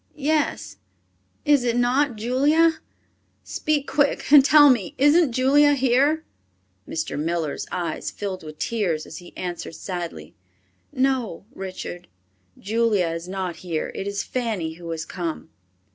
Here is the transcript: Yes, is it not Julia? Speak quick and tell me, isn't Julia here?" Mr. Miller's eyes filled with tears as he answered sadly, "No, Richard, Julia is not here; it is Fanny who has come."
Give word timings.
Yes, 0.15 0.77
is 1.45 1.63
it 1.63 1.77
not 1.77 2.15
Julia? 2.15 2.79
Speak 3.43 3.85
quick 3.87 4.31
and 4.31 4.43
tell 4.43 4.71
me, 4.71 4.95
isn't 4.97 5.31
Julia 5.31 5.75
here?" 5.75 6.23
Mr. 6.89 7.19
Miller's 7.19 7.67
eyes 7.71 8.09
filled 8.09 8.41
with 8.41 8.57
tears 8.57 9.05
as 9.05 9.17
he 9.17 9.31
answered 9.37 9.75
sadly, 9.75 10.33
"No, 10.91 11.45
Richard, 11.53 12.07
Julia 12.57 13.09
is 13.09 13.27
not 13.27 13.57
here; 13.57 13.91
it 13.93 14.07
is 14.07 14.23
Fanny 14.23 14.73
who 14.73 14.89
has 14.89 15.05
come." 15.05 15.51